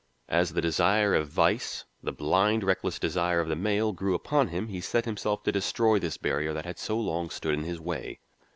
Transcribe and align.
As 0.29 0.53
the 0.53 0.61
desire 0.61 1.13
of 1.13 1.27
vice, 1.27 1.85
the 2.01 2.11
blind, 2.11 2.63
reckless 2.63 2.97
desire 2.97 3.39
of 3.39 3.47
the 3.49 3.55
male, 3.55 3.93
grew 3.93 4.15
upon 4.15 4.47
him, 4.47 4.67
he 4.67 4.81
set 4.81 5.05
himself 5.05 5.43
to 5.43 5.51
destroy 5.51 5.99
this 5.99 6.17
barrier 6.17 6.53
that 6.53 6.65
had 6.65 6.79
so 6.79 6.97
long 6.99 7.29
stood 7.29 7.53
in 7.53 7.65
his 7.65 7.79
way. 7.79 8.19